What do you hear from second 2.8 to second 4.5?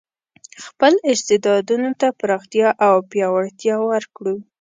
او پیاوړتیا ورکړو.